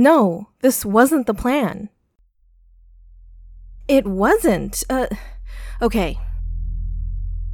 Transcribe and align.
No, 0.00 0.48
this 0.62 0.82
wasn't 0.82 1.26
the 1.26 1.34
plan. 1.34 1.90
It 3.86 4.06
wasn't. 4.06 4.82
Uh, 4.88 5.08
okay. 5.82 6.16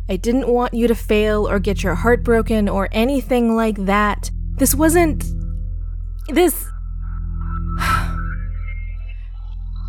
I 0.09 0.15
didn't 0.15 0.47
want 0.47 0.73
you 0.73 0.87
to 0.87 0.95
fail 0.95 1.49
or 1.49 1.59
get 1.59 1.83
your 1.83 1.97
heart 1.97 2.23
broken 2.23 2.69
or 2.69 2.89
anything 2.93 3.57
like 3.57 3.87
that. 3.87 4.31
This 4.59 4.77
wasn't. 4.77 5.25
This. 6.29 6.69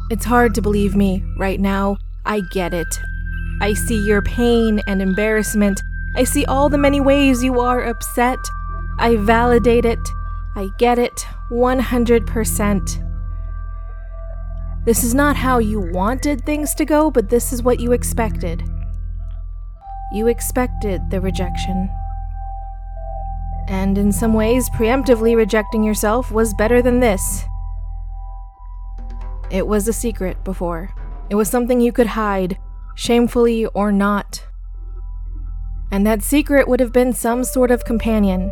it's 0.09 0.25
hard 0.25 0.55
to 0.55 0.61
believe 0.63 0.95
me 0.95 1.23
right 1.37 1.59
now. 1.59 1.97
I 2.25 2.41
get 2.51 2.73
it. 2.73 2.99
I 3.61 3.75
see 3.75 4.03
your 4.03 4.23
pain 4.23 4.81
and 4.87 4.99
embarrassment. 4.99 5.79
I 6.15 6.23
see 6.23 6.43
all 6.45 6.69
the 6.69 6.79
many 6.79 7.01
ways 7.01 7.43
you 7.43 7.59
are 7.59 7.83
upset. 7.83 8.39
I 8.97 9.17
validate 9.17 9.85
it. 9.85 9.99
I 10.57 10.69
get 10.79 10.97
it 10.97 11.27
100%. 11.51 13.03
This 14.85 15.03
is 15.03 15.13
not 15.13 15.35
how 15.35 15.59
you 15.59 15.79
wanted 15.79 16.43
things 16.43 16.73
to 16.75 16.85
go, 16.85 17.11
but 17.11 17.29
this 17.29 17.53
is 17.53 17.61
what 17.61 17.79
you 17.79 17.91
expected. 17.91 18.63
You 20.11 20.25
expected 20.25 21.11
the 21.11 21.21
rejection. 21.21 21.91
And 23.67 23.99
in 23.99 24.11
some 24.11 24.33
ways, 24.33 24.67
preemptively 24.71 25.35
rejecting 25.35 25.83
yourself 25.83 26.31
was 26.31 26.55
better 26.55 26.81
than 26.81 27.01
this. 27.01 27.43
It 29.51 29.67
was 29.67 29.87
a 29.87 29.93
secret 29.93 30.43
before. 30.43 30.89
It 31.29 31.35
was 31.35 31.49
something 31.49 31.79
you 31.79 31.91
could 31.91 32.07
hide, 32.07 32.57
shamefully 32.95 33.67
or 33.67 33.91
not. 33.91 34.43
And 35.91 36.03
that 36.07 36.23
secret 36.23 36.67
would 36.67 36.79
have 36.79 36.91
been 36.91 37.13
some 37.13 37.43
sort 37.43 37.69
of 37.69 37.85
companion. 37.85 38.51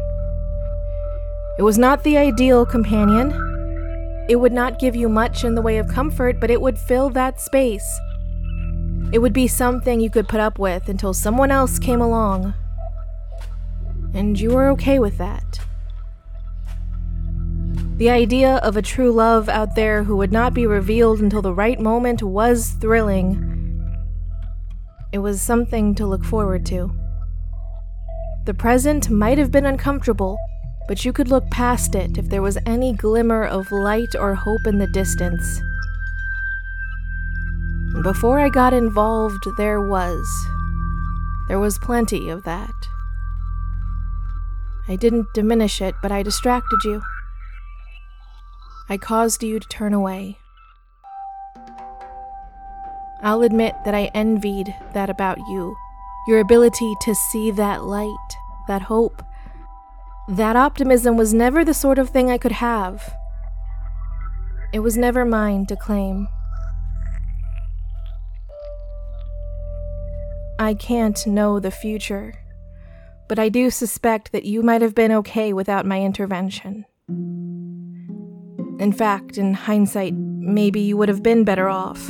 It 1.57 1.63
was 1.63 1.77
not 1.77 2.03
the 2.03 2.17
ideal 2.17 2.65
companion. 2.65 3.31
It 4.27 4.35
would 4.37 4.51
not 4.51 4.79
give 4.79 4.95
you 4.95 5.07
much 5.07 5.43
in 5.43 5.55
the 5.55 5.61
way 5.61 5.77
of 5.77 5.87
comfort, 5.87 6.41
but 6.41 6.51
it 6.51 6.61
would 6.61 6.77
fill 6.77 7.09
that 7.11 7.39
space. 7.39 7.87
It 9.13 9.19
would 9.19 9.33
be 9.33 9.47
something 9.47 10.01
you 10.01 10.09
could 10.09 10.27
put 10.27 10.41
up 10.41 10.59
with 10.59 10.89
until 10.89 11.13
someone 11.13 11.51
else 11.51 11.79
came 11.79 12.01
along. 12.01 12.53
And 14.13 14.39
you 14.39 14.51
were 14.51 14.67
okay 14.69 14.99
with 14.99 15.17
that. 15.17 15.59
The 17.97 18.09
idea 18.09 18.55
of 18.57 18.75
a 18.75 18.81
true 18.81 19.13
love 19.13 19.47
out 19.47 19.75
there 19.75 20.03
who 20.03 20.17
would 20.17 20.33
not 20.33 20.53
be 20.53 20.67
revealed 20.67 21.21
until 21.21 21.41
the 21.41 21.53
right 21.53 21.79
moment 21.79 22.21
was 22.21 22.71
thrilling. 22.81 23.95
It 25.13 25.19
was 25.19 25.41
something 25.41 25.95
to 25.95 26.05
look 26.05 26.25
forward 26.25 26.65
to. 26.65 26.93
The 28.43 28.53
present 28.53 29.09
might 29.09 29.37
have 29.37 29.51
been 29.51 29.65
uncomfortable, 29.65 30.37
but 30.87 31.03
you 31.03 31.11
could 31.11 31.27
look 31.27 31.49
past 31.49 31.95
it 31.95 32.17
if 32.17 32.29
there 32.29 32.41
was 32.41 32.57
any 32.65 32.93
glimmer 32.93 33.43
of 33.43 33.71
light 33.71 34.15
or 34.15 34.35
hope 34.35 34.67
in 34.67 34.77
the 34.77 34.87
distance. 34.87 35.61
Before 38.03 38.39
I 38.39 38.49
got 38.49 38.73
involved, 38.73 39.47
there 39.57 39.81
was. 39.81 40.27
There 41.47 41.59
was 41.59 41.77
plenty 41.79 42.29
of 42.29 42.43
that. 42.43 42.73
I 44.87 44.95
didn't 44.95 45.33
diminish 45.33 45.81
it, 45.81 45.95
but 46.01 46.11
I 46.11 46.21
distracted 46.21 46.79
you. 46.83 47.01
I 48.89 48.97
caused 48.97 49.43
you 49.43 49.59
to 49.59 49.67
turn 49.67 49.93
away. 49.93 50.37
I'll 53.23 53.41
admit 53.41 53.75
that 53.85 53.95
I 53.95 54.11
envied 54.13 54.75
that 54.93 55.09
about 55.09 55.39
you 55.39 55.75
your 56.25 56.39
ability 56.39 56.95
to 57.01 57.13
see 57.13 57.51
that 57.51 57.83
light, 57.83 58.37
that 58.67 58.81
hope, 58.81 59.23
that 60.27 60.55
optimism 60.55 61.17
was 61.17 61.33
never 61.33 61.63
the 61.63 61.73
sort 61.73 61.99
of 61.99 62.09
thing 62.09 62.31
I 62.31 62.37
could 62.37 62.53
have. 62.53 63.15
It 64.73 64.79
was 64.79 64.97
never 64.97 65.23
mine 65.23 65.65
to 65.67 65.75
claim. 65.75 66.27
I 70.57 70.73
can't 70.73 71.25
know 71.27 71.59
the 71.59 71.69
future, 71.69 72.33
but 73.27 73.37
I 73.37 73.49
do 73.49 73.69
suspect 73.69 74.31
that 74.31 74.45
you 74.45 74.63
might 74.63 74.81
have 74.81 74.95
been 74.95 75.11
okay 75.11 75.53
without 75.53 75.85
my 75.85 76.01
intervention. 76.01 76.85
In 78.79 78.91
fact, 78.91 79.37
in 79.37 79.53
hindsight, 79.53 80.13
maybe 80.15 80.79
you 80.81 80.97
would 80.97 81.09
have 81.09 81.23
been 81.23 81.43
better 81.43 81.69
off. 81.69 82.09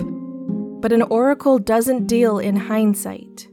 But 0.80 0.92
an 0.92 1.02
oracle 1.04 1.60
doesn't 1.60 2.08
deal 2.08 2.40
in 2.40 2.56
hindsight. 2.56 3.48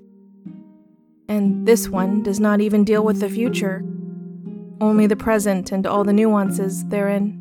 And 1.28 1.66
this 1.66 1.88
one 1.88 2.22
does 2.22 2.38
not 2.38 2.60
even 2.60 2.84
deal 2.84 3.04
with 3.04 3.20
the 3.20 3.28
future, 3.28 3.82
only 4.82 5.06
the 5.06 5.16
present 5.16 5.70
and 5.70 5.86
all 5.86 6.02
the 6.02 6.12
nuances 6.12 6.84
therein. 6.86 7.38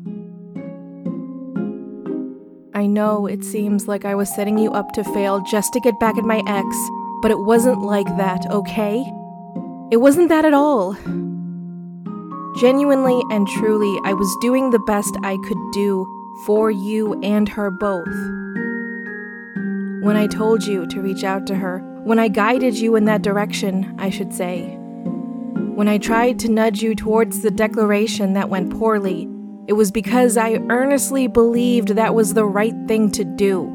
I 2.72 2.86
know 2.86 3.26
it 3.26 3.42
seems 3.42 3.88
like 3.88 4.04
I 4.04 4.14
was 4.14 4.34
setting 4.34 4.56
you 4.58 4.70
up 4.72 4.92
to 4.92 5.04
fail 5.04 5.40
just 5.40 5.72
to 5.72 5.80
get 5.80 5.98
back 5.98 6.16
at 6.16 6.24
my 6.24 6.40
ex, 6.46 6.76
but 7.20 7.32
it 7.32 7.40
wasn't 7.40 7.82
like 7.82 8.06
that, 8.16 8.46
okay? 8.50 9.04
It 9.90 9.98
wasn't 9.98 10.28
that 10.28 10.44
at 10.44 10.54
all. 10.54 10.94
Genuinely 12.60 13.20
and 13.30 13.46
truly, 13.48 13.98
I 14.04 14.12
was 14.14 14.36
doing 14.40 14.70
the 14.70 14.78
best 14.86 15.16
I 15.24 15.36
could 15.44 15.58
do 15.72 16.06
for 16.46 16.70
you 16.70 17.20
and 17.22 17.48
her 17.48 17.70
both. 17.70 18.06
When 20.04 20.16
I 20.16 20.28
told 20.28 20.64
you 20.64 20.86
to 20.86 21.02
reach 21.02 21.24
out 21.24 21.46
to 21.48 21.56
her, 21.56 21.80
when 22.04 22.18
I 22.20 22.28
guided 22.28 22.78
you 22.78 22.94
in 22.94 23.04
that 23.06 23.22
direction, 23.22 23.94
I 23.98 24.10
should 24.10 24.32
say, 24.32 24.78
when 25.74 25.88
I 25.88 25.98
tried 25.98 26.38
to 26.40 26.50
nudge 26.50 26.82
you 26.82 26.94
towards 26.94 27.40
the 27.40 27.50
declaration 27.50 28.34
that 28.34 28.50
went 28.50 28.78
poorly, 28.78 29.28
it 29.66 29.72
was 29.72 29.90
because 29.90 30.36
I 30.36 30.60
earnestly 30.68 31.28
believed 31.28 31.88
that 31.88 32.14
was 32.14 32.34
the 32.34 32.44
right 32.44 32.74
thing 32.86 33.10
to 33.12 33.24
do. 33.24 33.68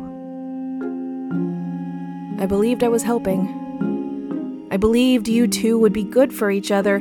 I 2.39 2.45
believed 2.45 2.83
I 2.83 2.87
was 2.89 3.03
helping. 3.03 4.67
I 4.69 4.77
believed 4.77 5.27
you 5.27 5.47
two 5.47 5.79
would 5.79 5.93
be 5.93 6.03
good 6.03 6.31
for 6.31 6.51
each 6.51 6.71
other. 6.71 6.99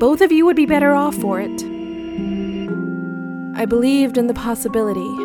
Both 0.00 0.20
of 0.20 0.32
you 0.32 0.44
would 0.46 0.56
be 0.56 0.66
better 0.66 0.92
off 0.92 1.14
for 1.14 1.40
it. 1.40 1.62
I 3.56 3.66
believed 3.66 4.18
in 4.18 4.26
the 4.26 4.34
possibility. 4.34 5.23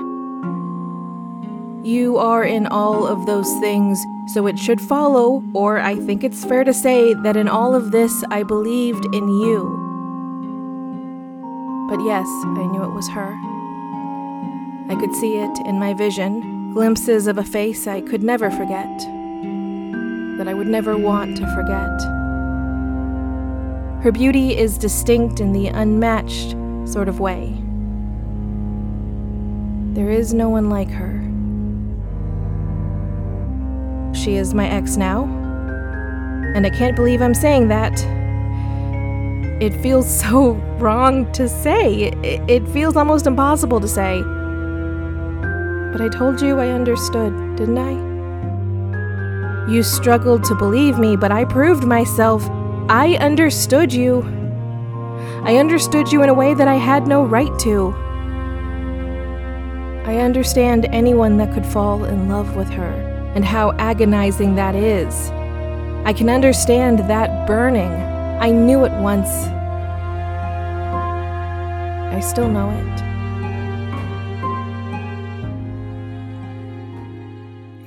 You 1.83 2.17
are 2.17 2.43
in 2.43 2.67
all 2.67 3.07
of 3.07 3.25
those 3.25 3.49
things 3.59 4.03
so 4.33 4.47
it 4.47 4.59
should 4.59 4.81
follow, 4.81 5.41
or 5.53 5.79
I 5.79 5.95
think 5.95 6.23
it's 6.23 6.43
fair 6.43 6.63
to 6.63 6.73
say, 6.73 7.13
that 7.13 7.37
in 7.37 7.47
all 7.47 7.73
of 7.73 7.91
this 7.91 8.23
I 8.29 8.43
believed 8.43 9.05
in 9.13 9.27
you. 9.27 9.87
But 11.89 12.03
yes, 12.03 12.27
I 12.27 12.67
knew 12.67 12.83
it 12.83 12.93
was 12.93 13.09
her. 13.09 13.33
I 14.91 14.95
could 14.99 15.15
see 15.15 15.37
it 15.37 15.57
in 15.65 15.79
my 15.79 15.93
vision, 15.93 16.73
glimpses 16.73 17.27
of 17.27 17.37
a 17.37 17.43
face 17.43 17.87
I 17.87 18.01
could 18.01 18.23
never 18.23 18.51
forget, 18.51 18.99
that 20.37 20.47
I 20.47 20.53
would 20.53 20.67
never 20.67 20.97
want 20.97 21.37
to 21.37 21.47
forget. 21.55 22.01
Her 24.03 24.11
beauty 24.11 24.55
is 24.55 24.77
distinct 24.77 25.39
in 25.39 25.53
the 25.53 25.67
unmatched 25.67 26.55
sort 26.87 27.07
of 27.09 27.19
way. 27.19 27.55
There 29.93 30.11
is 30.11 30.33
no 30.33 30.49
one 30.49 30.69
like 30.69 30.89
her. 30.89 31.18
She 34.29 34.35
is 34.35 34.53
my 34.53 34.69
ex 34.69 34.95
now. 34.95 35.23
And 36.53 36.63
I 36.63 36.69
can't 36.69 36.95
believe 36.95 37.19
I'm 37.19 37.33
saying 37.33 37.69
that. 37.69 37.99
It 39.59 39.73
feels 39.81 40.07
so 40.21 40.51
wrong 40.77 41.31
to 41.31 41.49
say. 41.49 42.11
It, 42.21 42.47
it 42.47 42.67
feels 42.67 42.95
almost 42.95 43.25
impossible 43.25 43.79
to 43.79 43.87
say. 43.87 44.21
But 45.91 46.01
I 46.01 46.09
told 46.15 46.43
you 46.43 46.59
I 46.59 46.67
understood, 46.67 47.33
didn't 47.55 47.79
I? 47.79 47.93
You 49.67 49.81
struggled 49.81 50.43
to 50.43 50.53
believe 50.53 50.99
me, 50.99 51.15
but 51.15 51.31
I 51.31 51.43
proved 51.43 51.85
myself. 51.85 52.47
I 52.87 53.17
understood 53.19 53.91
you. 53.91 54.21
I 55.43 55.55
understood 55.55 56.11
you 56.11 56.21
in 56.21 56.29
a 56.29 56.35
way 56.35 56.53
that 56.53 56.67
I 56.67 56.75
had 56.75 57.07
no 57.07 57.23
right 57.25 57.57
to. 57.61 57.95
I 60.05 60.17
understand 60.17 60.85
anyone 60.91 61.37
that 61.37 61.51
could 61.51 61.65
fall 61.65 62.05
in 62.05 62.29
love 62.29 62.55
with 62.55 62.69
her 62.69 63.08
and 63.35 63.45
how 63.45 63.71
agonizing 63.73 64.55
that 64.55 64.75
is. 64.75 65.29
I 66.05 66.13
can 66.13 66.29
understand 66.29 66.99
that 67.09 67.45
burning. 67.45 67.91
I 68.41 68.51
knew 68.51 68.85
it 68.85 68.91
once. 69.01 69.29
I 72.11 72.19
still 72.21 72.49
know 72.49 72.69
it. 72.71 73.09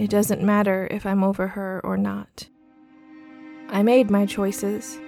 It 0.03 0.11
doesn't 0.11 0.43
matter 0.43 0.89
if 0.91 1.07
I'm 1.07 1.25
over 1.25 1.49
her 1.49 1.81
or 1.85 1.97
not. 1.97 2.49
I 3.69 3.83
made 3.83 4.11
my 4.11 4.27
choices. 4.27 4.99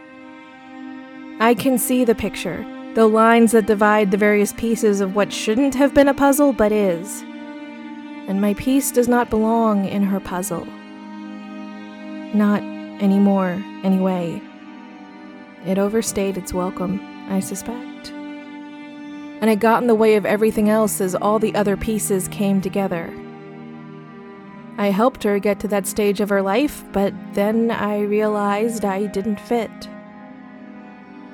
I 1.40 1.54
can 1.58 1.78
see 1.78 2.04
the 2.04 2.14
picture, 2.14 2.64
the 2.94 3.06
lines 3.06 3.52
that 3.52 3.66
divide 3.66 4.10
the 4.10 4.16
various 4.16 4.52
pieces 4.52 5.00
of 5.00 5.14
what 5.14 5.32
shouldn't 5.32 5.75
have 5.75 5.94
been 5.94 6.08
a 6.08 6.14
puzzle 6.14 6.52
but 6.52 6.72
is 6.72 7.25
and 8.26 8.41
my 8.41 8.55
piece 8.55 8.91
does 8.91 9.09
not 9.09 9.31
belong 9.31 9.85
in 9.87 10.03
her 10.03 10.21
puzzle. 10.21 10.67
Not 12.35 12.62
anymore, 13.03 13.62
anyway. 13.82 14.41
It 15.67 15.79
overstayed 15.79 16.37
its 16.37 16.53
welcome, 16.53 17.00
I 17.29 17.41
suspect. 17.41 18.12
and 19.41 19.50
it 19.50 19.59
got 19.61 19.82
in 19.82 19.88
the 19.88 19.94
way 19.94 20.15
of 20.17 20.25
everything 20.25 20.71
else 20.71 21.03
as 21.03 21.15
all 21.15 21.38
the 21.38 21.55
other 21.55 21.76
pieces 21.76 22.29
came 22.29 22.62
together. 22.62 23.12
I 24.79 24.87
helped 24.87 25.23
her 25.25 25.38
get 25.38 25.61
to 25.61 25.69
that 25.69 25.87
stage 25.87 26.20
of 26.20 26.31
her 26.31 26.41
life, 26.41 26.82
but 26.93 27.12
then 27.35 27.70
I 27.70 28.00
realized 28.00 28.85
I 28.87 29.05
didn't 29.06 29.38
fit. 29.38 29.70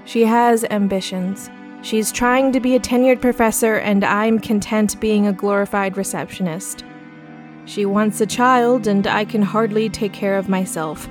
She 0.05 0.25
has 0.25 0.65
ambitions. 0.71 1.51
She's 1.83 2.13
trying 2.13 2.53
to 2.53 2.61
be 2.61 2.77
a 2.77 2.81
tenured 2.81 3.21
professor, 3.21 3.77
and 3.77 4.05
I'm 4.05 4.39
content 4.39 5.01
being 5.01 5.27
a 5.27 5.33
glorified 5.33 5.97
receptionist. 5.97 6.85
She 7.65 7.87
wants 7.87 8.21
a 8.21 8.27
child, 8.27 8.87
and 8.87 9.07
I 9.07 9.25
can 9.25 9.43
hardly 9.43 9.89
take 9.89 10.13
care 10.13 10.37
of 10.37 10.49
myself. 10.49 11.09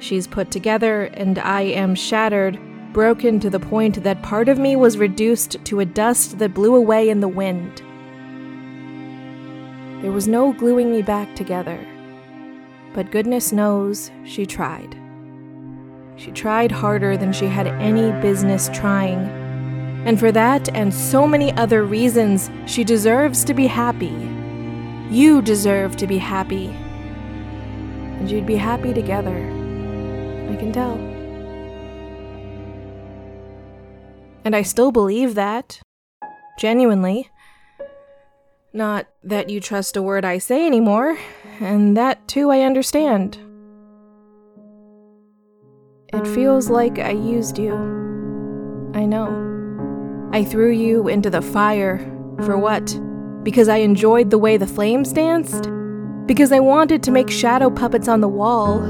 She's 0.00 0.26
put 0.26 0.50
together, 0.50 1.04
and 1.14 1.38
I 1.38 1.62
am 1.62 1.94
shattered, 1.94 2.58
broken 2.92 3.38
to 3.40 3.50
the 3.50 3.60
point 3.60 4.02
that 4.02 4.22
part 4.22 4.48
of 4.48 4.58
me 4.58 4.74
was 4.74 4.98
reduced 4.98 5.64
to 5.64 5.80
a 5.80 5.84
dust 5.84 6.38
that 6.38 6.54
blew 6.54 6.74
away 6.74 7.08
in 7.08 7.20
the 7.20 7.28
wind. 7.28 7.82
There 10.02 10.12
was 10.12 10.26
no 10.26 10.52
gluing 10.52 10.90
me 10.90 11.02
back 11.02 11.34
together. 11.36 11.78
But 12.94 13.10
goodness 13.10 13.52
knows 13.52 14.10
she 14.24 14.46
tried. 14.46 14.96
She 16.16 16.32
tried 16.32 16.72
harder 16.72 17.16
than 17.16 17.32
she 17.32 17.46
had 17.46 17.66
any 17.66 18.10
business 18.20 18.68
trying. 18.72 19.47
And 20.04 20.18
for 20.18 20.32
that 20.32 20.74
and 20.74 20.92
so 20.92 21.26
many 21.26 21.52
other 21.52 21.84
reasons, 21.84 22.50
she 22.66 22.84
deserves 22.84 23.44
to 23.44 23.54
be 23.54 23.66
happy. 23.66 24.14
You 25.10 25.42
deserve 25.42 25.96
to 25.96 26.06
be 26.06 26.18
happy. 26.18 26.66
And 26.68 28.30
you'd 28.30 28.46
be 28.46 28.56
happy 28.56 28.94
together. 28.94 29.36
I 29.36 30.56
can 30.56 30.72
tell. 30.72 30.96
And 34.44 34.56
I 34.56 34.62
still 34.62 34.92
believe 34.92 35.34
that. 35.34 35.80
Genuinely. 36.58 37.30
Not 38.72 39.06
that 39.22 39.50
you 39.50 39.60
trust 39.60 39.96
a 39.96 40.02
word 40.02 40.24
I 40.24 40.38
say 40.38 40.66
anymore, 40.66 41.18
and 41.60 41.96
that 41.96 42.28
too 42.28 42.50
I 42.50 42.60
understand. 42.60 43.38
It 46.12 46.26
feels 46.26 46.70
like 46.70 46.98
I 46.98 47.10
used 47.10 47.58
you. 47.58 47.74
I 48.94 49.04
know. 49.04 49.47
I 50.30 50.44
threw 50.44 50.70
you 50.70 51.08
into 51.08 51.30
the 51.30 51.40
fire. 51.40 51.98
For 52.44 52.58
what? 52.58 52.98
Because 53.42 53.68
I 53.68 53.78
enjoyed 53.78 54.30
the 54.30 54.38
way 54.38 54.56
the 54.56 54.66
flames 54.66 55.12
danced? 55.12 55.68
Because 56.26 56.52
I 56.52 56.60
wanted 56.60 57.02
to 57.04 57.10
make 57.10 57.30
shadow 57.30 57.70
puppets 57.70 58.08
on 58.08 58.20
the 58.20 58.28
wall? 58.28 58.80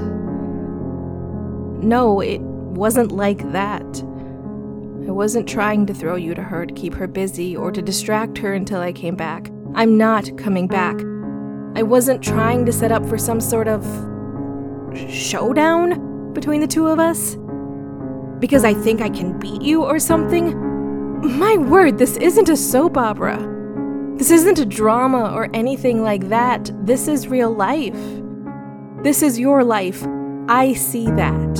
No, 1.80 2.20
it 2.20 2.40
wasn't 2.40 3.12
like 3.12 3.52
that. 3.52 3.84
I 5.06 5.12
wasn't 5.12 5.48
trying 5.48 5.86
to 5.86 5.94
throw 5.94 6.16
you 6.16 6.34
to 6.34 6.42
her 6.42 6.66
to 6.66 6.74
keep 6.74 6.92
her 6.94 7.06
busy 7.06 7.56
or 7.56 7.70
to 7.70 7.80
distract 7.80 8.36
her 8.38 8.52
until 8.52 8.80
I 8.80 8.92
came 8.92 9.14
back. 9.14 9.48
I'm 9.74 9.96
not 9.96 10.36
coming 10.36 10.66
back. 10.66 10.96
I 11.76 11.82
wasn't 11.84 12.22
trying 12.22 12.66
to 12.66 12.72
set 12.72 12.90
up 12.90 13.06
for 13.06 13.16
some 13.16 13.40
sort 13.40 13.68
of 13.68 13.84
showdown 15.08 16.32
between 16.34 16.60
the 16.60 16.66
two 16.66 16.88
of 16.88 16.98
us. 16.98 17.36
Because 18.40 18.64
I 18.64 18.74
think 18.74 19.00
I 19.00 19.08
can 19.08 19.38
beat 19.38 19.62
you 19.62 19.84
or 19.84 20.00
something. 20.00 20.67
My 21.22 21.56
word, 21.56 21.98
this 21.98 22.16
isn't 22.16 22.48
a 22.48 22.56
soap 22.56 22.96
opera. 22.96 23.36
This 24.16 24.30
isn't 24.30 24.58
a 24.58 24.64
drama 24.64 25.32
or 25.32 25.50
anything 25.52 26.02
like 26.02 26.28
that. 26.28 26.70
This 26.86 27.08
is 27.08 27.28
real 27.28 27.50
life. 27.50 27.98
This 29.02 29.22
is 29.22 29.38
your 29.38 29.64
life. 29.64 30.06
I 30.48 30.74
see 30.74 31.06
that. 31.06 31.58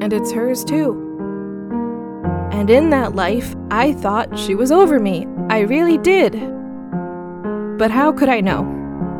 And 0.00 0.12
it's 0.12 0.32
hers 0.32 0.64
too. 0.64 1.02
And 2.52 2.70
in 2.70 2.90
that 2.90 3.14
life, 3.14 3.54
I 3.70 3.92
thought 3.94 4.38
she 4.38 4.54
was 4.54 4.70
over 4.70 5.00
me. 5.00 5.26
I 5.50 5.60
really 5.60 5.98
did. 5.98 6.32
But 7.78 7.90
how 7.90 8.12
could 8.12 8.28
I 8.28 8.40
know? 8.40 8.62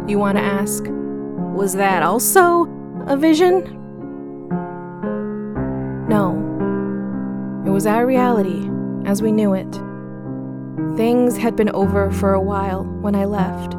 You 0.08 0.18
want 0.18 0.38
to 0.38 0.44
ask? 0.44 0.84
Was 0.86 1.74
that 1.74 2.02
also 2.02 2.64
a 3.06 3.16
vision? 3.16 3.75
Was 7.76 7.86
our 7.86 8.06
reality, 8.06 8.70
as 9.04 9.20
we 9.20 9.30
knew 9.30 9.52
it. 9.52 9.70
Things 10.96 11.36
had 11.36 11.54
been 11.56 11.68
over 11.72 12.10
for 12.10 12.32
a 12.32 12.40
while 12.40 12.84
when 13.02 13.14
I 13.14 13.26
left. 13.26 13.76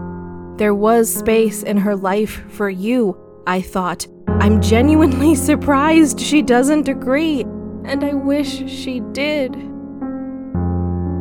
There 0.60 0.76
was 0.76 1.12
space 1.12 1.64
in 1.64 1.78
her 1.78 1.96
life 1.96 2.44
for 2.48 2.70
you, 2.70 3.18
I 3.48 3.60
thought. 3.60 4.06
I'm 4.28 4.62
genuinely 4.62 5.34
surprised 5.50 6.20
she 6.20 6.44
doesn't 6.44 6.88
agree, 6.88 7.42
and 7.86 8.04
I 8.04 8.14
wish 8.14 8.70
she 8.70 9.00
did. 9.14 9.56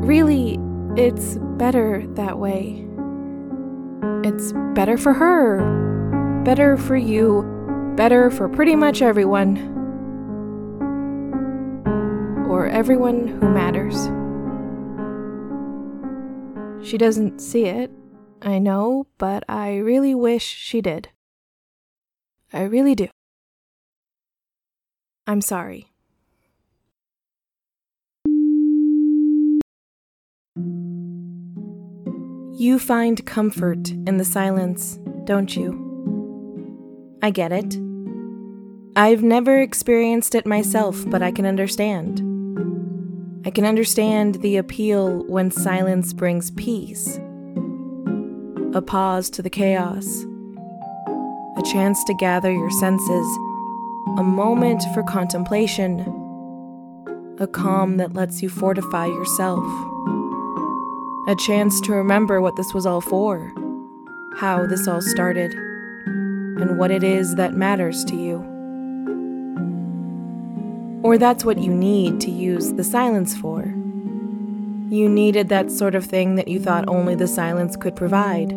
Really, 0.05 0.59
it's 0.99 1.39
better 1.57 2.07
that 2.09 2.39
way. 2.39 2.87
It's 4.23 4.53
better 4.75 4.99
for 4.99 5.15
her, 5.15 6.43
better 6.45 6.77
for 6.77 6.97
you, 6.97 7.95
better 7.97 8.31
for 8.31 8.51
pretty 8.51 8.77
much 8.77 9.01
everyone. 9.01 9.76
Everyone 12.77 13.27
who 13.27 13.49
matters. 13.49 13.97
She 16.87 16.99
doesn't 16.99 17.41
see 17.41 17.65
it, 17.65 17.91
I 18.43 18.59
know, 18.59 19.07
but 19.17 19.45
I 19.49 19.77
really 19.77 20.15
wish 20.15 20.45
she 20.45 20.83
did. 20.83 21.09
I 22.53 22.65
really 22.65 22.95
do. 22.95 23.09
I'm 25.27 25.41
sorry. 25.41 25.91
You 32.59 32.79
find 32.79 33.25
comfort 33.25 33.89
in 33.89 34.19
the 34.19 34.25
silence, 34.27 34.99
don't 35.25 35.57
you? 35.57 37.19
I 37.23 37.31
get 37.31 37.53
it. 37.53 37.79
I've 38.97 39.23
never 39.23 39.63
experienced 39.63 40.35
it 40.35 40.45
myself, 40.47 41.09
but 41.09 41.23
I 41.23 41.33
can 41.33 41.47
understand. 41.47 42.36
I 43.47 43.51
can 43.51 43.65
understand 43.65 44.43
the 44.43 44.57
appeal 44.57 45.23
when 45.29 45.53
silence 45.53 46.13
brings 46.13 46.51
peace. 46.51 47.21
A 48.75 48.83
pause 48.83 49.31
to 49.31 49.41
the 49.41 49.49
chaos. 49.49 50.25
A 51.57 51.63
chance 51.63 52.03
to 52.07 52.15
gather 52.15 52.51
your 52.51 52.73
senses. 52.73 53.39
A 54.19 54.25
moment 54.25 54.83
for 54.93 55.05
contemplation. 55.05 56.01
A 57.39 57.47
calm 57.47 57.99
that 57.99 58.15
lets 58.15 58.43
you 58.43 58.49
fortify 58.49 59.07
yourself. 59.07 59.65
A 61.29 61.37
chance 61.47 61.81
to 61.83 61.93
remember 61.93 62.41
what 62.41 62.57
this 62.57 62.75
was 62.75 62.85
all 62.85 63.01
for, 63.01 63.53
how 64.39 64.67
this 64.67 64.89
all 64.89 65.01
started, 65.01 65.53
and 65.55 66.81
what 66.81 66.91
it 66.91 67.05
is 67.05 67.37
that 67.37 67.55
matters 67.55 68.05
to 68.07 68.17
you. 68.17 68.56
Or 71.07 71.17
that's 71.17 71.45
what 71.45 71.59
you 71.59 71.73
need 71.73 72.21
to 72.23 72.31
use 72.33 72.73
the 72.73 72.83
silence 72.83 73.37
for. 73.37 73.63
You 74.89 75.09
needed 75.09 75.49
that 75.51 75.71
sort 75.71 75.95
of 75.95 76.05
thing 76.05 76.35
that 76.35 76.49
you 76.49 76.59
thought 76.59 76.89
only 76.89 77.15
the 77.15 77.29
silence 77.29 77.77
could 77.77 77.95
provide. 77.95 78.51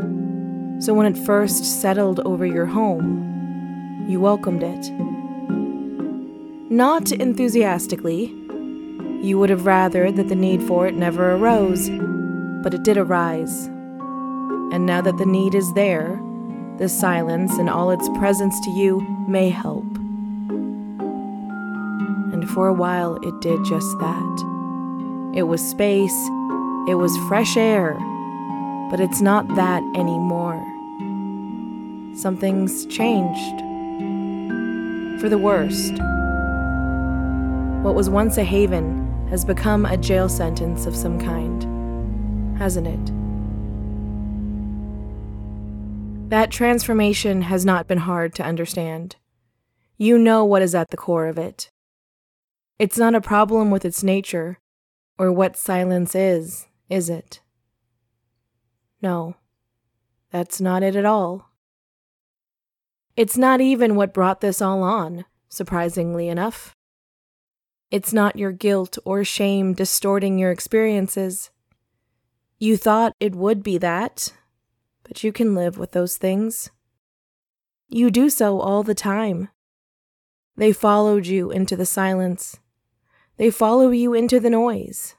So 0.79 0.95
when 0.95 1.05
it 1.05 1.15
first 1.15 1.63
settled 1.63 2.21
over 2.21 2.47
your 2.47 2.65
home, 2.65 4.07
you 4.09 4.19
welcomed 4.19 4.63
it. 4.63 4.91
Not 6.71 7.11
enthusiastically. 7.11 8.25
You 9.21 9.37
would 9.37 9.51
have 9.51 9.67
rather 9.67 10.11
that 10.11 10.29
the 10.29 10.35
need 10.35 10.63
for 10.63 10.87
it 10.87 10.95
never 10.95 11.35
arose 11.35 11.87
but 12.63 12.73
it 12.73 12.83
did 12.83 12.97
arise. 12.97 13.67
And 14.71 14.87
now 14.87 15.01
that 15.01 15.17
the 15.19 15.25
need 15.25 15.55
is 15.55 15.71
there, 15.73 16.19
the 16.77 16.89
silence 16.89 17.57
and 17.57 17.69
all 17.69 17.91
its 17.91 18.09
presence 18.17 18.59
to 18.61 18.71
you 18.71 19.01
may 19.27 19.49
help. 19.49 19.98
For 22.53 22.67
a 22.67 22.73
while, 22.73 23.15
it 23.21 23.39
did 23.41 23.63
just 23.63 23.97
that. 23.99 25.31
It 25.35 25.43
was 25.43 25.61
space, 25.61 26.15
it 26.87 26.95
was 26.95 27.15
fresh 27.27 27.57
air, 27.57 27.93
but 28.89 28.99
it's 28.99 29.21
not 29.21 29.47
that 29.55 29.83
anymore. 29.95 30.63
Something's 32.15 32.85
changed. 32.87 33.59
For 35.21 35.29
the 35.29 35.37
worst. 35.37 35.93
What 37.83 37.95
was 37.95 38.09
once 38.09 38.37
a 38.37 38.43
haven 38.43 39.27
has 39.29 39.45
become 39.45 39.85
a 39.85 39.97
jail 39.97 40.27
sentence 40.27 40.85
of 40.85 40.95
some 40.95 41.19
kind 41.19 41.69
hasn't 42.59 42.87
it? 42.87 43.05
That 46.29 46.51
transformation 46.51 47.41
has 47.43 47.65
not 47.65 47.87
been 47.87 47.99
hard 47.99 48.35
to 48.35 48.43
understand. 48.43 49.15
You 49.97 50.19
know 50.19 50.45
what 50.45 50.61
is 50.61 50.75
at 50.75 50.89
the 50.89 50.97
core 50.97 51.27
of 51.27 51.37
it. 51.37 51.71
It's 52.79 52.97
not 52.97 53.13
a 53.13 53.19
problem 53.19 53.69
with 53.69 53.83
its 53.83 54.03
nature 54.03 54.57
or 55.17 55.33
what 55.33 55.57
silence 55.57 56.15
is, 56.15 56.67
is 56.87 57.09
it? 57.09 57.41
No, 59.01 59.35
that's 60.31 60.61
not 60.61 60.81
it 60.81 60.95
at 60.95 61.05
all. 61.05 61.49
It's 63.17 63.37
not 63.37 63.59
even 63.59 63.95
what 63.95 64.13
brought 64.13 64.39
this 64.39 64.61
all 64.61 64.81
on, 64.81 65.25
surprisingly 65.49 66.29
enough. 66.29 66.73
It's 67.91 68.13
not 68.13 68.37
your 68.37 68.53
guilt 68.53 68.97
or 69.03 69.25
shame 69.25 69.73
distorting 69.73 70.39
your 70.39 70.51
experiences. 70.51 71.49
You 72.59 72.77
thought 72.77 73.13
it 73.19 73.35
would 73.35 73.61
be 73.61 73.77
that, 73.79 74.31
but 75.03 75.21
you 75.21 75.33
can 75.33 75.53
live 75.53 75.77
with 75.77 75.91
those 75.91 76.15
things. 76.15 76.69
You 77.89 78.09
do 78.09 78.29
so 78.29 78.61
all 78.61 78.83
the 78.83 78.95
time. 78.95 79.49
They 80.55 80.71
followed 80.71 81.25
you 81.25 81.51
into 81.51 81.75
the 81.75 81.85
silence. 81.85 82.57
They 83.39 83.51
follow 83.51 83.89
you 83.91 84.13
into 84.13 84.41
the 84.41 84.49
noise. 84.49 85.15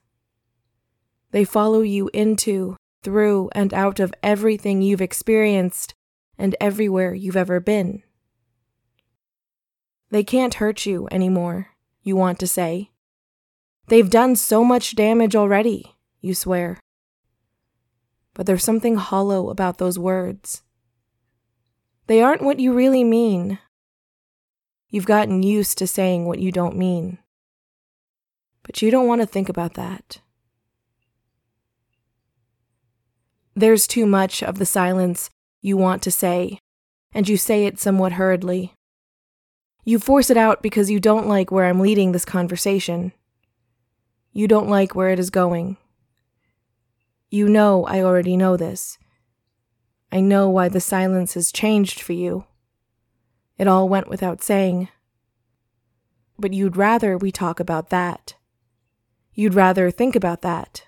They 1.30 1.42
follow 1.42 1.80
you 1.80 2.10
into, 2.12 2.76
through, 3.02 3.48
and 3.52 3.72
out 3.72 3.98
of 3.98 4.12
everything 4.22 4.82
you've 4.82 5.00
experienced 5.00 5.94
and 6.36 6.54
everywhere 6.60 7.14
you've 7.14 7.34
ever 7.34 7.60
been. 7.60 8.02
They 10.10 10.22
can't 10.22 10.52
hurt 10.52 10.84
you 10.84 11.08
anymore, 11.10 11.68
you 12.02 12.14
want 12.14 12.38
to 12.40 12.46
say. 12.46 12.90
They've 13.88 14.10
done 14.10 14.36
so 14.36 14.64
much 14.64 14.94
damage 14.94 15.34
already, 15.34 15.94
you 16.20 16.34
swear. 16.34 16.78
But 18.34 18.44
there's 18.44 18.62
something 18.62 18.96
hollow 18.96 19.48
about 19.48 19.78
those 19.78 19.98
words. 19.98 20.60
They 22.06 22.20
aren't 22.20 22.42
what 22.42 22.60
you 22.60 22.74
really 22.74 23.02
mean. 23.02 23.60
You've 24.90 25.06
gotten 25.06 25.42
used 25.42 25.78
to 25.78 25.86
saying 25.86 26.26
what 26.26 26.38
you 26.38 26.52
don't 26.52 26.76
mean. 26.76 27.16
But 28.62 28.82
you 28.82 28.90
don't 28.90 29.06
want 29.06 29.20
to 29.20 29.26
think 29.26 29.48
about 29.48 29.74
that. 29.74 30.20
There's 33.54 33.86
too 33.86 34.06
much 34.06 34.42
of 34.42 34.58
the 34.58 34.66
silence 34.66 35.30
you 35.60 35.76
want 35.76 36.02
to 36.02 36.10
say, 36.10 36.60
and 37.12 37.28
you 37.28 37.36
say 37.36 37.66
it 37.66 37.78
somewhat 37.78 38.12
hurriedly. 38.12 38.74
You 39.84 39.98
force 39.98 40.30
it 40.30 40.36
out 40.36 40.62
because 40.62 40.90
you 40.90 41.00
don't 41.00 41.28
like 41.28 41.50
where 41.50 41.66
I'm 41.66 41.80
leading 41.80 42.12
this 42.12 42.24
conversation. 42.24 43.12
You 44.32 44.46
don't 44.46 44.68
like 44.68 44.94
where 44.94 45.10
it 45.10 45.18
is 45.18 45.30
going. 45.30 45.76
You 47.30 47.48
know 47.48 47.84
I 47.86 48.00
already 48.00 48.36
know 48.36 48.56
this. 48.56 48.98
I 50.12 50.20
know 50.20 50.48
why 50.48 50.68
the 50.68 50.80
silence 50.80 51.34
has 51.34 51.52
changed 51.52 52.00
for 52.00 52.12
you. 52.12 52.44
It 53.58 53.68
all 53.68 53.88
went 53.88 54.08
without 54.08 54.42
saying. 54.42 54.88
But 56.38 56.52
you'd 56.52 56.76
rather 56.76 57.18
we 57.18 57.30
talk 57.30 57.60
about 57.60 57.90
that. 57.90 58.34
You'd 59.40 59.54
rather 59.54 59.90
think 59.90 60.14
about 60.14 60.42
that. 60.42 60.84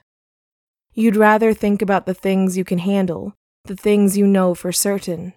You'd 0.92 1.16
rather 1.16 1.54
think 1.54 1.80
about 1.80 2.04
the 2.04 2.12
things 2.12 2.54
you 2.54 2.64
can 2.64 2.80
handle, 2.80 3.32
the 3.64 3.74
things 3.74 4.18
you 4.18 4.26
know 4.26 4.54
for 4.54 4.72
certain, 4.72 5.32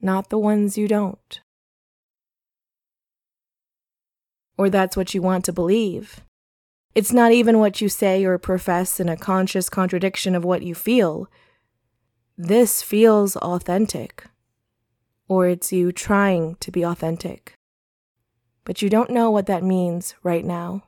not 0.00 0.28
the 0.28 0.36
ones 0.36 0.76
you 0.76 0.88
don't. 0.88 1.40
Or 4.58 4.68
that's 4.68 4.96
what 4.96 5.14
you 5.14 5.22
want 5.22 5.44
to 5.44 5.52
believe. 5.52 6.20
It's 6.96 7.12
not 7.12 7.30
even 7.30 7.60
what 7.60 7.80
you 7.80 7.88
say 7.88 8.24
or 8.24 8.38
profess 8.38 8.98
in 8.98 9.08
a 9.08 9.16
conscious 9.16 9.68
contradiction 9.68 10.34
of 10.34 10.44
what 10.44 10.64
you 10.64 10.74
feel. 10.74 11.30
This 12.36 12.82
feels 12.82 13.36
authentic. 13.36 14.24
Or 15.28 15.46
it's 15.46 15.72
you 15.72 15.92
trying 15.92 16.56
to 16.56 16.72
be 16.72 16.82
authentic. 16.82 17.54
But 18.64 18.82
you 18.82 18.90
don't 18.90 19.10
know 19.10 19.30
what 19.30 19.46
that 19.46 19.62
means 19.62 20.16
right 20.24 20.44
now 20.44 20.82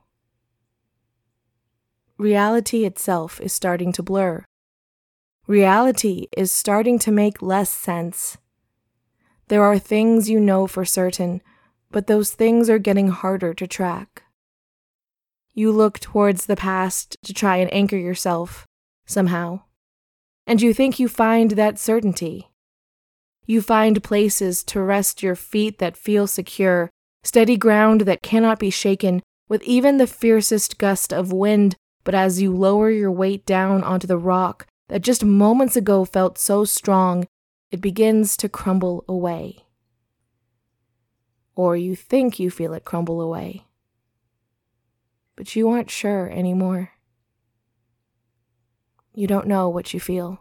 reality 2.17 2.83
itself 2.85 3.39
is 3.41 3.53
starting 3.53 3.91
to 3.93 4.03
blur. 4.03 4.43
Reality 5.45 6.27
is 6.35 6.51
starting 6.51 6.99
to 6.99 7.11
make 7.11 7.41
less 7.41 7.69
sense. 7.69 8.37
There 9.47 9.63
are 9.63 9.79
things 9.79 10.29
you 10.29 10.39
know 10.39 10.67
for 10.67 10.83
certain, 10.83 11.41
but 11.91 12.07
those 12.07 12.31
things 12.31 12.69
are 12.69 12.79
getting 12.79 13.09
harder 13.09 13.53
to 13.53 13.67
track. 13.67 14.23
You 15.53 15.71
look 15.71 15.99
towards 15.99 16.45
the 16.45 16.55
past 16.55 17.17
to 17.23 17.33
try 17.33 17.57
and 17.57 17.73
anchor 17.73 17.97
yourself, 17.97 18.65
somehow, 19.05 19.61
and 20.45 20.61
you 20.61 20.73
think 20.73 20.99
you 20.99 21.07
find 21.07 21.51
that 21.51 21.79
certainty. 21.79 22.49
You 23.45 23.61
find 23.61 24.03
places 24.03 24.63
to 24.65 24.81
rest 24.81 25.23
your 25.23 25.35
feet 25.35 25.79
that 25.79 25.95
feel 25.95 26.27
secure, 26.27 26.89
steady 27.23 27.57
ground 27.57 28.01
that 28.01 28.21
cannot 28.21 28.59
be 28.59 28.69
shaken 28.69 29.23
with 29.47 29.63
even 29.63 29.97
the 29.97 30.07
fiercest 30.07 30.77
gust 30.77 31.13
of 31.13 31.31
wind 31.31 31.77
but 32.07 32.15
as 32.15 32.41
you 32.41 32.55
lower 32.55 32.89
your 32.89 33.11
weight 33.11 33.45
down 33.45 33.83
onto 33.83 34.07
the 34.07 34.17
rock 34.17 34.65
that 34.87 35.01
just 35.01 35.25
moments 35.25 35.75
ago 35.75 36.05
felt 36.05 36.37
so 36.37 36.63
strong, 36.63 37.27
it 37.69 37.81
begins 37.81 38.37
to 38.37 38.47
crumble 38.47 39.03
away. 39.09 39.65
Or 41.53 41.75
you 41.75 41.97
think 41.97 42.39
you 42.39 42.49
feel 42.49 42.73
it 42.73 42.85
crumble 42.85 43.19
away. 43.19 43.65
But 45.35 45.53
you 45.53 45.67
aren't 45.67 45.91
sure 45.91 46.29
anymore. 46.29 46.91
You 49.13 49.27
don't 49.27 49.45
know 49.45 49.67
what 49.67 49.93
you 49.93 49.99
feel. 49.99 50.39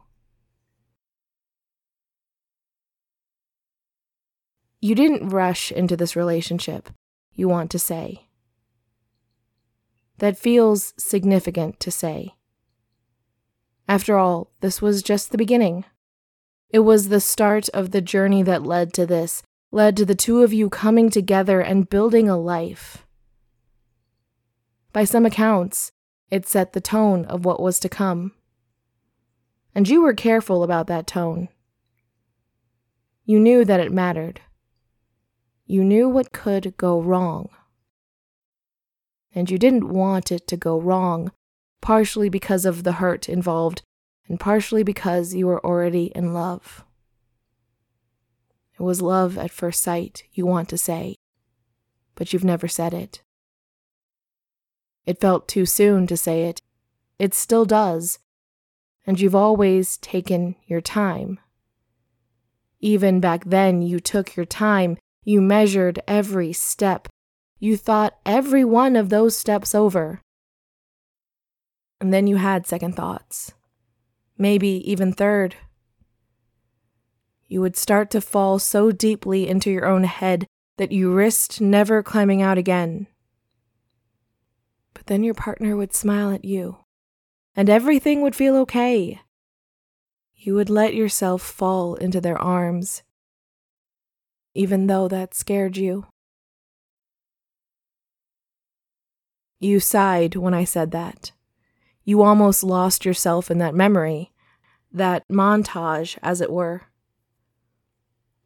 You 4.80 4.94
didn't 4.94 5.30
rush 5.30 5.73
into 5.73 5.96
this 5.96 6.14
relationship, 6.14 6.90
you 7.35 7.49
want 7.49 7.73
to 7.73 7.80
say 7.80 8.25
that 10.18 10.38
feels 10.38 10.94
significant 10.96 11.78
to 11.80 11.90
say. 11.90 12.35
After 13.88 14.18
all, 14.18 14.50
this 14.61 14.82
was 14.82 15.02
just 15.02 15.30
the 15.30 15.38
beginning. 15.38 15.85
It 16.70 16.80
was 16.80 17.08
the 17.08 17.20
start 17.20 17.68
of 17.70 17.90
the 17.90 18.00
journey 18.00 18.42
that 18.42 18.64
led 18.64 18.92
to 18.94 19.06
this, 19.06 19.42
led 19.70 19.96
to 19.96 20.04
the 20.04 20.14
two 20.14 20.42
of 20.42 20.52
you 20.52 20.68
coming 20.68 21.11
together 21.11 21.61
and 21.61 21.88
building 21.88 22.28
a 22.28 22.37
life. 22.37 23.06
By 24.92 25.04
some 25.04 25.26
accounts, 25.26 25.92
it 26.30 26.49
set 26.49 26.73
the 26.73 26.80
tone 26.80 27.25
of 27.26 27.44
what 27.44 27.61
was 27.61 27.78
to 27.80 27.88
come. 27.88 28.32
And 29.75 29.88
you 29.88 30.02
were 30.02 30.14
careful 30.14 30.62
about 30.62 30.87
that 30.88 31.06
tone. 31.06 31.49
You 33.25 33.38
knew 33.38 33.64
that 33.64 33.80
it 33.80 33.92
mattered. 33.92 34.40
You 35.66 35.85
knew 35.85 36.08
what 36.08 36.32
could 36.32 36.76
go 36.76 37.00
wrong 37.00 37.50
and 39.37 39.50
you 39.50 39.59
didn't 39.59 39.90
want 39.90 40.33
it 40.33 40.49
to 40.49 40.57
go 40.57 40.81
wrong, 40.81 41.31
partially 41.83 42.31
because 42.31 42.64
of 42.64 42.85
the 42.85 42.93
hurt 42.93 43.28
involved, 43.28 43.83
and 44.26 44.40
partially 44.40 44.83
because 44.83 45.35
you 45.35 45.47
were 45.47 45.64
already 45.64 46.07
in 46.14 46.33
love. 46.33 46.83
It 48.78 48.83
was 48.83 49.02
love 49.02 49.37
at 49.37 49.50
first 49.50 49.83
sight, 49.83 50.25
you 50.33 50.47
want 50.47 50.71
to 50.71 50.78
say, 50.78 51.16
but 52.14 52.33
you've 52.33 52.45
never 52.45 52.66
said 52.66 52.95
it. 52.95 53.23
It 55.05 55.21
felt 55.21 55.49
too 55.49 55.66
soon 55.66 56.07
to 56.07 56.16
say 56.16 56.45
it. 56.45 56.62
It 57.19 57.35
still 57.35 57.66
does, 57.66 58.19
and 59.07 59.21
you've 59.21 59.35
always 59.35 59.99
taken 59.99 60.57
your 60.66 60.81
time. 60.81 61.38
Even 62.81 63.21
back 63.21 63.45
then, 63.45 63.83
you 63.83 64.00
took 64.00 64.35
your 64.35 64.47
time, 64.47 64.97
you 65.25 65.43
measured 65.43 66.00
every 66.09 66.55
step, 66.55 67.09
you 67.59 67.77
thought 67.77 68.19
every 68.27 68.65
one 68.65 68.97
of 68.97 69.09
those 69.09 69.37
steps 69.37 69.75
over. 69.75 70.21
And 72.01 72.13
then 72.13 72.27
you 72.27 72.37
had 72.37 72.67
second 72.67 72.95
thoughts, 72.95 73.53
maybe 74.37 74.69
even 74.91 75.13
third. 75.13 75.57
You 77.47 77.61
would 77.61 77.77
start 77.77 78.11
to 78.11 78.21
fall 78.21 78.59
so 78.59 78.91
deeply 78.91 79.49
into 79.49 79.71
your 79.71 79.87
own 79.87 80.05
head 80.05 80.47
that 80.77 80.93
you 80.93 81.13
risked 81.13 81.61
never 81.61 82.03
climbing 82.03 82.43
out 82.43 82.59
again. 82.59 83.07
But 84.93 85.07
then 85.07 85.23
your 85.23 85.35
partner 85.35 85.77
would 85.77 85.95
smile 85.95 86.31
at 86.33 86.45
you, 86.45 86.79
and 87.55 87.71
everything 87.71 88.21
would 88.21 88.35
feel 88.35 88.57
okay. 88.57 89.21
You 90.35 90.55
would 90.55 90.69
let 90.69 90.95
yourself 90.95 91.41
fall 91.41 91.95
into 91.95 92.21
their 92.21 92.37
arms, 92.37 93.03
even 94.55 94.87
though 94.87 95.09
that 95.09 95.35
scared 95.35 95.77
you. 95.77 96.07
You 99.59 99.81
sighed 99.81 100.37
when 100.37 100.53
I 100.53 100.65
said 100.65 100.91
that. 100.91 101.33
You 102.05 102.23
almost 102.23 102.63
lost 102.63 103.05
yourself 103.05 103.51
in 103.51 103.59
that 103.59 103.75
memory, 103.75 104.33
that 104.93 105.27
montage, 105.29 106.19
as 106.23 106.41
it 106.41 106.53
were. 106.53 106.83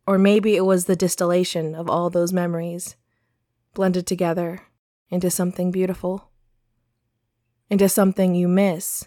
Or 0.07 0.19
maybe 0.19 0.57
it 0.57 0.64
was 0.64 0.85
the 0.85 0.97
distillation 0.97 1.75
of 1.75 1.90
all 1.90 2.11
those 2.11 2.33
memories, 2.33 2.97
blended 3.75 4.07
together 4.07 4.62
into 5.09 5.31
something 5.31 5.71
beautiful, 5.71 6.31
into 7.69 7.88
something 7.88 8.35
you 8.35 8.49
miss. 8.49 9.07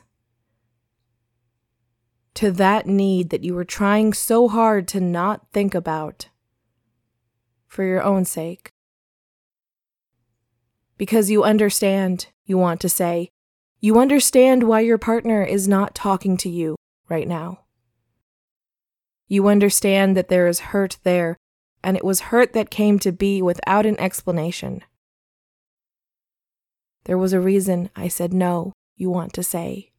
To 2.36 2.52
that 2.52 2.86
need 2.86 3.30
that 3.30 3.44
you 3.44 3.54
were 3.54 3.66
trying 3.66 4.14
so 4.14 4.50
hard 4.50 4.88
to 4.90 5.00
not 5.00 5.48
think 5.54 5.74
about 5.74 6.30
for 7.68 7.84
your 7.84 8.04
own 8.04 8.26
sake 8.26 8.73
because 10.98 11.30
you 11.30 11.44
understand, 11.44 12.28
you 12.46 12.58
want 12.58 12.80
to 12.82 12.90
say. 12.90 13.30
You 13.80 14.00
understand 14.00 14.64
why 14.64 14.80
your 14.82 14.98
partner 14.98 15.44
is 15.44 15.68
not 15.68 15.96
talking 15.96 16.38
to 16.38 16.50
you 16.50 16.76
right 17.10 17.28
now. 17.28 17.60
You 19.28 19.48
understand 19.48 20.16
that 20.16 20.30
there 20.30 20.48
is 20.48 20.60
hurt 20.60 20.98
there, 21.04 21.38
and 21.84 21.98
it 21.98 22.04
was 22.04 22.22
hurt 22.32 22.54
that 22.54 22.70
came 22.70 23.00
to 23.00 23.12
be 23.12 23.42
without 23.42 23.86
an 23.86 24.00
explanation. 24.00 24.84
There 27.06 27.18
was 27.18 27.34
a 27.34 27.42
reason 27.42 27.90
I 27.96 28.08
said 28.08 28.34
no, 28.34 28.72
you 28.96 29.10
want 29.10 29.34
to 29.34 29.44
say. 29.44 29.92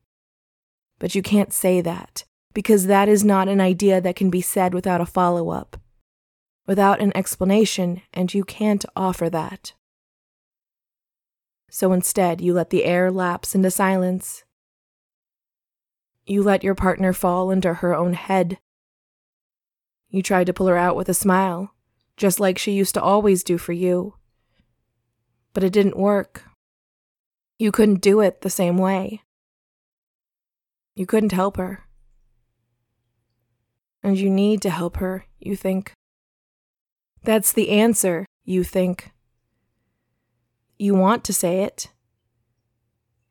But 0.98 1.14
you 1.14 1.20
can't 1.20 1.52
say 1.52 1.80
that, 1.82 2.24
because 2.54 2.86
that 2.86 3.08
is 3.08 3.24
not 3.24 3.48
an 3.48 3.60
idea 3.60 4.00
that 4.00 4.16
can 4.16 4.30
be 4.30 4.40
said 4.40 4.72
without 4.72 5.00
a 5.00 5.06
follow 5.06 5.50
up, 5.50 5.76
without 6.66 7.00
an 7.00 7.14
explanation, 7.14 8.00
and 8.14 8.32
you 8.32 8.44
can't 8.44 8.86
offer 8.96 9.28
that. 9.28 9.74
So 11.74 11.92
instead, 11.92 12.40
you 12.40 12.54
let 12.54 12.70
the 12.70 12.84
air 12.84 13.10
lapse 13.10 13.52
into 13.52 13.68
silence. 13.68 14.44
You 16.24 16.40
let 16.40 16.62
your 16.62 16.76
partner 16.76 17.12
fall 17.12 17.50
into 17.50 17.74
her 17.74 17.96
own 17.96 18.12
head. 18.12 18.58
You 20.08 20.22
tried 20.22 20.46
to 20.46 20.52
pull 20.52 20.68
her 20.68 20.76
out 20.76 20.94
with 20.94 21.08
a 21.08 21.14
smile, 21.14 21.74
just 22.16 22.38
like 22.38 22.58
she 22.58 22.70
used 22.70 22.94
to 22.94 23.02
always 23.02 23.42
do 23.42 23.58
for 23.58 23.72
you. 23.72 24.14
But 25.52 25.64
it 25.64 25.72
didn't 25.72 25.96
work. 25.96 26.44
You 27.58 27.72
couldn't 27.72 28.02
do 28.02 28.20
it 28.20 28.42
the 28.42 28.50
same 28.50 28.78
way. 28.78 29.22
You 30.94 31.06
couldn't 31.06 31.32
help 31.32 31.56
her. 31.56 31.88
And 34.00 34.16
you 34.16 34.30
need 34.30 34.62
to 34.62 34.70
help 34.70 34.98
her, 34.98 35.26
you 35.40 35.56
think. 35.56 35.92
That's 37.24 37.50
the 37.50 37.70
answer, 37.70 38.26
you 38.44 38.62
think. 38.62 39.10
You 40.78 40.94
want 40.94 41.24
to 41.24 41.32
say 41.32 41.62
it. 41.62 41.90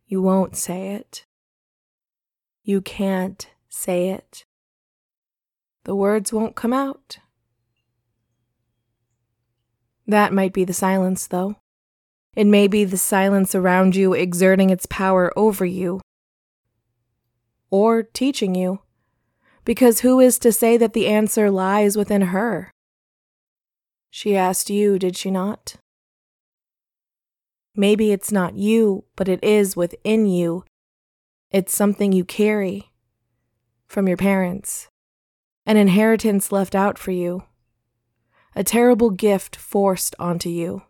You 0.07 0.21
won't 0.21 0.55
say 0.55 0.89
it. 0.89 1.25
You 2.63 2.81
can't 2.81 3.47
say 3.67 4.09
it. 4.09 4.45
The 5.83 5.95
words 5.95 6.31
won't 6.31 6.55
come 6.55 6.71
out. 6.71 7.17
That 10.07 10.31
might 10.31 10.53
be 10.53 10.63
the 10.63 10.73
silence, 10.73 11.27
though. 11.27 11.55
It 12.35 12.47
may 12.47 12.67
be 12.67 12.85
the 12.85 12.97
silence 12.97 13.53
around 13.53 13.95
you 13.95 14.13
exerting 14.13 14.69
its 14.69 14.85
power 14.85 15.31
over 15.37 15.65
you. 15.65 16.01
Or 17.69 18.03
teaching 18.03 18.55
you. 18.55 18.79
Because 19.65 20.01
who 20.01 20.19
is 20.19 20.39
to 20.39 20.51
say 20.51 20.77
that 20.77 20.93
the 20.93 21.07
answer 21.07 21.51
lies 21.51 21.97
within 21.97 22.21
her? 22.21 22.71
She 24.09 24.35
asked 24.35 24.69
you, 24.69 24.99
did 24.99 25.17
she 25.17 25.31
not? 25.31 25.75
Maybe 27.75 28.11
it's 28.11 28.31
not 28.31 28.55
you, 28.55 29.05
but 29.15 29.27
it 29.27 29.43
is 29.43 29.75
within 29.75 30.27
you. 30.27 30.63
It's 31.49 31.75
something 31.75 32.11
you 32.11 32.23
carry 32.23 32.91
from 33.87 34.07
your 34.07 34.17
parents, 34.17 34.89
an 35.65 35.77
inheritance 35.77 36.51
left 36.51 36.75
out 36.75 36.97
for 36.97 37.11
you, 37.11 37.43
a 38.55 38.63
terrible 38.63 39.09
gift 39.09 39.55
forced 39.55 40.15
onto 40.19 40.49
you. 40.49 40.83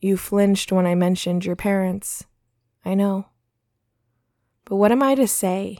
You 0.00 0.16
flinched 0.16 0.72
when 0.72 0.86
I 0.86 0.94
mentioned 0.94 1.44
your 1.44 1.56
parents. 1.56 2.24
I 2.84 2.94
know. 2.94 3.26
But 4.64 4.76
what 4.76 4.92
am 4.92 5.02
I 5.02 5.14
to 5.14 5.26
say? 5.26 5.78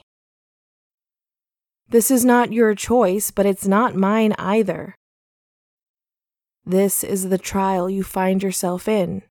This 1.88 2.10
is 2.10 2.24
not 2.24 2.52
your 2.52 2.74
choice, 2.74 3.30
but 3.30 3.46
it's 3.46 3.66
not 3.66 3.94
mine 3.94 4.34
either. 4.38 4.94
This 6.70 7.02
is 7.02 7.30
the 7.30 7.36
trial 7.36 7.90
you 7.90 8.04
find 8.04 8.44
yourself 8.44 8.86
in. 8.86 9.22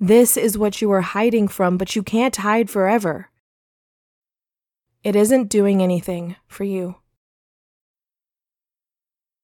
This 0.00 0.38
is 0.38 0.56
what 0.56 0.80
you 0.80 0.90
are 0.90 1.02
hiding 1.02 1.48
from, 1.48 1.76
but 1.76 1.94
you 1.94 2.02
can't 2.02 2.34
hide 2.34 2.70
forever. 2.70 3.28
It 5.04 5.14
isn't 5.14 5.50
doing 5.50 5.82
anything 5.82 6.36
for 6.46 6.64
you. 6.64 6.96